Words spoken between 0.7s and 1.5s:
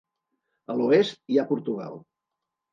l'oest hi ha